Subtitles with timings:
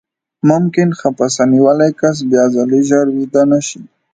[0.49, 3.81] ممکن خپسه نیولی کس بیاځلې ژر ویده نه شي.